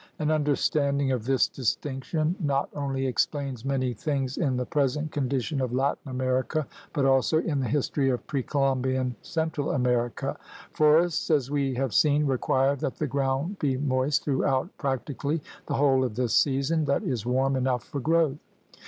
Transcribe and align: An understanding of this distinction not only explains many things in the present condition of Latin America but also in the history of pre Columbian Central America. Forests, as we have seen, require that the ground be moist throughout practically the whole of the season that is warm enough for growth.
An 0.17 0.31
understanding 0.31 1.11
of 1.11 1.25
this 1.25 1.47
distinction 1.47 2.35
not 2.39 2.71
only 2.73 3.05
explains 3.05 3.63
many 3.63 3.93
things 3.93 4.35
in 4.35 4.57
the 4.57 4.65
present 4.65 5.11
condition 5.11 5.61
of 5.61 5.73
Latin 5.75 6.09
America 6.09 6.65
but 6.91 7.05
also 7.05 7.37
in 7.39 7.59
the 7.59 7.67
history 7.67 8.09
of 8.09 8.25
pre 8.25 8.41
Columbian 8.41 9.15
Central 9.21 9.69
America. 9.73 10.39
Forests, 10.73 11.29
as 11.29 11.51
we 11.51 11.75
have 11.75 11.93
seen, 11.93 12.25
require 12.25 12.75
that 12.77 12.95
the 12.95 13.05
ground 13.05 13.59
be 13.59 13.77
moist 13.77 14.23
throughout 14.23 14.75
practically 14.79 15.39
the 15.67 15.75
whole 15.75 16.03
of 16.03 16.15
the 16.15 16.29
season 16.29 16.85
that 16.85 17.03
is 17.03 17.23
warm 17.27 17.55
enough 17.55 17.83
for 17.83 17.99
growth. 17.99 18.39